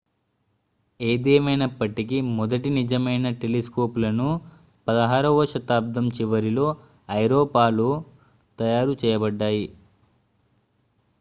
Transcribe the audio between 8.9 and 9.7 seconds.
చేయబడ్డాయి